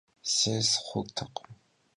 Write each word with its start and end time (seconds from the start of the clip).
Sês 0.35 0.67
xhurtekhım. 0.85 1.49